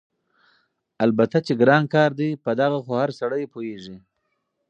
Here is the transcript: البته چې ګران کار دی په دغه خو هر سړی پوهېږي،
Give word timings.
البته 1.05 1.37
چې 1.45 1.53
ګران 1.61 1.83
کار 1.93 2.11
دی 2.19 2.29
په 2.43 2.51
دغه 2.61 2.77
خو 2.85 2.91
هر 3.01 3.09
سړی 3.19 3.43
پوهېږي، 3.53 3.97